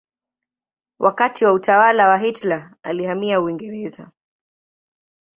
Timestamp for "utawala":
1.53-2.07